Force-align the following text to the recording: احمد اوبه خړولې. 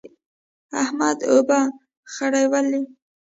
احمد 0.83 1.17
اوبه 1.31 1.59
خړولې. 2.13 2.81